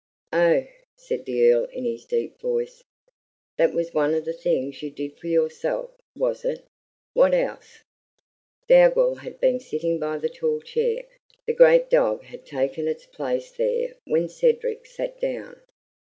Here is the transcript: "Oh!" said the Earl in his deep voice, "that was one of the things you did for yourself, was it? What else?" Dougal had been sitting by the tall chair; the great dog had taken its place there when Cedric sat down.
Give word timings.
"Oh!" 0.33 0.65
said 0.97 1.25
the 1.25 1.51
Earl 1.51 1.65
in 1.65 1.85
his 1.85 2.05
deep 2.05 2.39
voice, 2.39 2.83
"that 3.57 3.71
was 3.71 3.93
one 3.93 4.15
of 4.15 4.25
the 4.25 4.33
things 4.33 4.81
you 4.81 4.89
did 4.89 5.19
for 5.19 5.27
yourself, 5.27 5.91
was 6.15 6.43
it? 6.43 6.65
What 7.13 7.35
else?" 7.35 7.83
Dougal 8.67 9.13
had 9.17 9.39
been 9.39 9.59
sitting 9.59 9.99
by 9.99 10.17
the 10.17 10.27
tall 10.27 10.59
chair; 10.61 11.05
the 11.45 11.53
great 11.53 11.87
dog 11.91 12.23
had 12.23 12.47
taken 12.47 12.87
its 12.87 13.05
place 13.05 13.51
there 13.51 13.93
when 14.07 14.27
Cedric 14.27 14.87
sat 14.87 15.19
down. 15.19 15.61